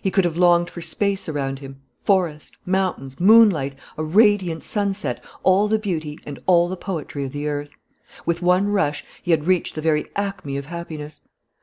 He 0.00 0.10
could 0.10 0.24
have 0.24 0.38
longed 0.38 0.70
for 0.70 0.80
space 0.80 1.28
around 1.28 1.58
him, 1.58 1.82
forest, 1.94 2.56
mountains, 2.64 3.20
moonlight, 3.20 3.74
a 3.98 4.02
radiant 4.02 4.64
sunset, 4.64 5.22
all 5.42 5.68
the 5.68 5.78
beauty 5.78 6.18
and 6.24 6.38
all 6.46 6.66
the 6.70 6.78
poetry 6.78 7.26
of 7.26 7.32
the 7.32 7.46
earth. 7.46 7.68
With 8.24 8.40
one 8.40 8.68
rush, 8.70 9.04
he 9.22 9.32
had 9.32 9.46
reached 9.46 9.74
the 9.74 9.82
very 9.82 10.06
acme 10.16 10.56
of 10.56 10.64
happiness. 10.64 11.20